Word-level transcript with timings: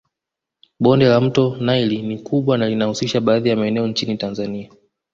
Bonde 0.79 1.05
la 1.09 1.21
mto 1.21 1.57
naili 1.59 2.01
ni 2.01 2.17
kubwa 2.19 2.57
na 2.57 2.67
linahusisha 2.69 3.21
baadhi 3.21 3.49
ya 3.49 3.55
maeneo 3.55 3.87
nchini 3.87 4.17
Tanzania 4.17 4.69